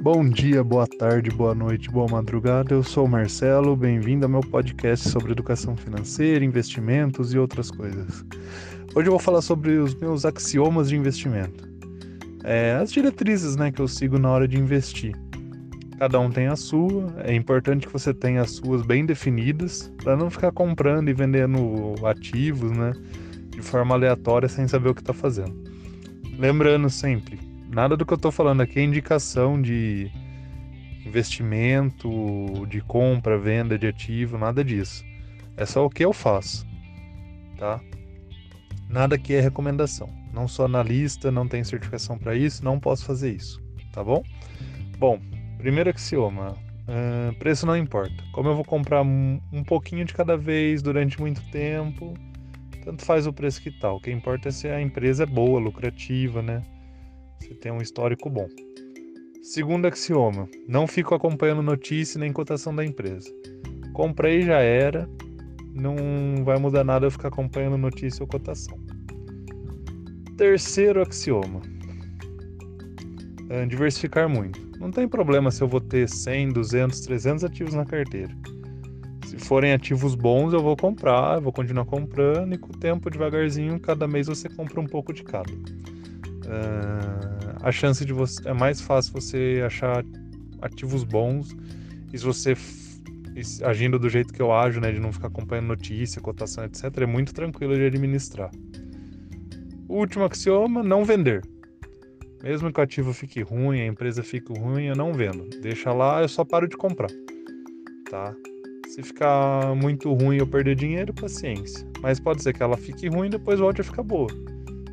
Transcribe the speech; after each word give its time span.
Bom 0.00 0.28
dia, 0.28 0.62
boa 0.62 0.86
tarde, 0.86 1.28
boa 1.28 1.56
noite, 1.56 1.90
boa 1.90 2.06
madrugada. 2.06 2.72
Eu 2.72 2.84
sou 2.84 3.04
o 3.04 3.08
Marcelo, 3.08 3.74
bem-vindo 3.74 4.24
ao 4.24 4.30
meu 4.30 4.42
podcast 4.42 5.08
sobre 5.08 5.32
educação 5.32 5.76
financeira, 5.76 6.44
investimentos 6.44 7.34
e 7.34 7.38
outras 7.38 7.68
coisas. 7.68 8.24
Hoje 8.94 9.08
eu 9.08 9.10
vou 9.10 9.18
falar 9.18 9.42
sobre 9.42 9.72
os 9.72 9.96
meus 9.96 10.24
axiomas 10.24 10.88
de 10.88 10.96
investimento. 10.96 11.68
É, 12.44 12.78
as 12.80 12.92
diretrizes 12.92 13.56
né, 13.56 13.72
que 13.72 13.82
eu 13.82 13.88
sigo 13.88 14.20
na 14.20 14.30
hora 14.30 14.46
de 14.46 14.56
investir. 14.56 15.16
Cada 15.98 16.20
um 16.20 16.30
tem 16.30 16.46
a 16.46 16.54
sua, 16.54 17.12
é 17.24 17.34
importante 17.34 17.84
que 17.84 17.92
você 17.92 18.14
tenha 18.14 18.42
as 18.42 18.52
suas 18.52 18.82
bem 18.82 19.04
definidas, 19.04 19.92
para 20.04 20.16
não 20.16 20.30
ficar 20.30 20.52
comprando 20.52 21.08
e 21.08 21.12
vendendo 21.12 21.96
ativos 22.06 22.70
né, 22.70 22.92
de 23.50 23.60
forma 23.60 23.96
aleatória 23.96 24.48
sem 24.48 24.68
saber 24.68 24.90
o 24.90 24.94
que 24.94 25.02
está 25.02 25.12
fazendo. 25.12 25.56
Lembrando 26.38 26.88
sempre, 26.88 27.47
nada 27.68 27.96
do 27.96 28.04
que 28.04 28.12
eu 28.12 28.16
estou 28.16 28.32
falando 28.32 28.60
aqui 28.60 28.78
é 28.78 28.82
indicação 28.82 29.60
de 29.60 30.10
investimento, 31.04 32.66
de 32.68 32.80
compra, 32.80 33.38
venda 33.38 33.78
de 33.78 33.86
ativo, 33.86 34.38
nada 34.38 34.64
disso. 34.64 35.04
É 35.56 35.64
só 35.66 35.84
o 35.84 35.90
que 35.90 36.04
eu 36.04 36.12
faço, 36.12 36.66
tá? 37.56 37.80
Nada 38.88 39.16
aqui 39.16 39.34
é 39.34 39.40
recomendação. 39.40 40.08
Não 40.32 40.46
sou 40.46 40.64
analista, 40.64 41.30
não 41.30 41.48
tenho 41.48 41.64
certificação 41.64 42.18
para 42.18 42.34
isso, 42.34 42.64
não 42.64 42.78
posso 42.78 43.04
fazer 43.04 43.34
isso, 43.34 43.60
tá 43.92 44.04
bom? 44.04 44.22
Bom, 44.98 45.20
primeiro 45.56 45.90
axioma: 45.90 46.52
uh, 46.52 47.34
preço 47.38 47.66
não 47.66 47.76
importa. 47.76 48.22
Como 48.32 48.48
eu 48.48 48.54
vou 48.54 48.64
comprar 48.64 49.02
um, 49.02 49.40
um 49.52 49.64
pouquinho 49.64 50.04
de 50.04 50.14
cada 50.14 50.36
vez 50.36 50.82
durante 50.82 51.20
muito 51.20 51.42
tempo, 51.50 52.14
tanto 52.84 53.04
faz 53.04 53.26
o 53.26 53.32
preço 53.32 53.60
que 53.60 53.70
tal. 53.70 53.96
O 53.96 54.00
que 54.00 54.10
importa 54.10 54.48
é 54.48 54.52
se 54.52 54.68
a 54.68 54.80
empresa 54.80 55.24
é 55.24 55.26
boa, 55.26 55.58
lucrativa, 55.58 56.40
né? 56.42 56.62
Você 57.40 57.54
tem 57.54 57.72
um 57.72 57.80
histórico 57.80 58.28
bom. 58.28 58.48
Segundo 59.42 59.86
axioma: 59.86 60.48
não 60.66 60.86
fico 60.86 61.14
acompanhando 61.14 61.62
notícia 61.62 62.18
nem 62.18 62.32
cotação 62.32 62.74
da 62.74 62.84
empresa. 62.84 63.30
Comprei 63.92 64.42
já 64.42 64.58
era, 64.58 65.08
não 65.74 66.44
vai 66.44 66.58
mudar 66.58 66.84
nada 66.84 67.06
eu 67.06 67.10
ficar 67.10 67.28
acompanhando 67.28 67.78
notícia 67.78 68.22
ou 68.22 68.28
cotação. 68.28 68.78
Terceiro 70.36 71.00
axioma: 71.00 71.62
é 73.48 73.64
diversificar 73.66 74.28
muito. 74.28 74.60
Não 74.78 74.90
tem 74.90 75.08
problema 75.08 75.50
se 75.50 75.62
eu 75.62 75.68
vou 75.68 75.80
ter 75.80 76.08
100, 76.08 76.52
200, 76.52 77.00
300 77.00 77.44
ativos 77.44 77.74
na 77.74 77.84
carteira. 77.84 78.32
Se 79.26 79.36
forem 79.38 79.72
ativos 79.72 80.14
bons, 80.14 80.52
eu 80.52 80.62
vou 80.62 80.76
comprar, 80.76 81.36
eu 81.36 81.42
vou 81.42 81.52
continuar 81.52 81.84
comprando 81.84 82.54
e 82.54 82.58
com 82.58 82.72
o 82.72 82.78
tempo, 82.78 83.10
devagarzinho, 83.10 83.78
cada 83.80 84.06
mês 84.06 84.26
você 84.26 84.48
compra 84.48 84.80
um 84.80 84.86
pouco 84.86 85.12
de 85.12 85.22
cada. 85.22 85.52
Uh, 86.46 87.58
a 87.62 87.72
chance 87.72 88.04
de 88.04 88.12
você 88.12 88.48
é 88.48 88.52
mais 88.52 88.80
fácil 88.80 89.12
você 89.12 89.62
achar 89.66 90.04
ativos 90.62 91.04
bons 91.04 91.56
e 92.12 92.18
se 92.18 92.24
você 92.24 92.54
agindo 93.62 93.98
do 93.98 94.08
jeito 94.08 94.32
que 94.32 94.42
eu 94.42 94.52
ajo, 94.52 94.80
né, 94.80 94.90
de 94.90 94.98
não 94.98 95.12
ficar 95.12 95.28
acompanhando 95.28 95.66
notícia, 95.66 96.20
cotação, 96.20 96.64
etc, 96.64 96.84
é 96.98 97.06
muito 97.06 97.32
tranquilo 97.32 97.74
de 97.74 97.86
administrar. 97.86 98.50
O 99.88 99.94
último 99.94 100.24
axioma, 100.24 100.82
não 100.82 101.04
vender. 101.04 101.42
Mesmo 102.42 102.72
que 102.72 102.80
o 102.80 102.82
ativo 102.82 103.12
fique 103.12 103.42
ruim, 103.42 103.80
a 103.80 103.86
empresa 103.86 104.22
fique 104.22 104.52
ruim, 104.58 104.86
eu 104.86 104.96
não 104.96 105.12
vendo. 105.12 105.48
Deixa 105.60 105.92
lá, 105.92 106.22
eu 106.22 106.28
só 106.28 106.44
paro 106.44 106.68
de 106.68 106.76
comprar. 106.76 107.10
Tá? 108.10 108.34
Se 108.88 109.02
ficar 109.02 109.74
muito 109.74 110.12
ruim 110.12 110.36
eu 110.38 110.46
perder 110.46 110.74
dinheiro, 110.74 111.12
paciência. 111.12 111.86
Mas 112.00 112.20
pode 112.20 112.42
ser 112.42 112.52
que 112.52 112.62
ela 112.62 112.76
fique 112.76 113.08
ruim 113.08 113.26
e 113.26 113.30
depois 113.30 113.58
volte 113.58 113.80
a 113.80 113.84
ficar 113.84 114.02
boa. 114.02 114.28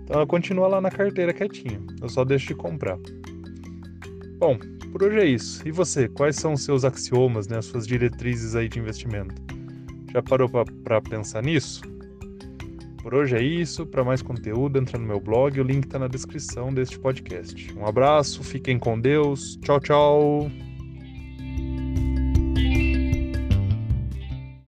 Então 0.06 0.18
ela 0.18 0.28
continua 0.28 0.68
lá 0.68 0.80
na 0.80 0.92
carteira 0.92 1.34
quietinha. 1.34 1.82
Eu 2.00 2.08
só 2.08 2.24
deixo 2.24 2.48
de 2.48 2.56
comprar. 2.56 2.98
Bom, 4.38 4.58
por 4.92 5.04
hoje 5.04 5.20
é 5.20 5.26
isso. 5.26 5.68
E 5.68 5.72
você, 5.72 6.08
quais 6.08 6.36
são 6.36 6.54
os 6.54 6.64
seus 6.64 6.86
axiomas, 6.86 7.48
né, 7.48 7.58
as 7.58 7.66
suas 7.66 7.88
diretrizes 7.88 8.56
aí 8.56 8.70
de 8.70 8.80
investimento? 8.80 9.36
Já 10.14 10.22
parou 10.22 10.48
para 10.48 11.02
pensar 11.02 11.42
nisso? 11.42 11.82
Por 13.02 13.16
hoje 13.16 13.36
é 13.36 13.42
isso. 13.42 13.86
Para 13.86 14.04
mais 14.04 14.22
conteúdo, 14.22 14.80
entra 14.80 14.98
no 15.00 15.06
meu 15.06 15.20
blog. 15.20 15.60
O 15.60 15.64
link 15.64 15.86
está 15.86 15.98
na 15.98 16.08
descrição 16.08 16.72
deste 16.72 17.00
podcast. 17.00 17.74
Um 17.76 17.86
abraço, 17.86 18.44
fiquem 18.44 18.78
com 18.78 19.00
Deus. 19.00 19.58
Tchau, 19.58 19.80
tchau. 19.80 20.52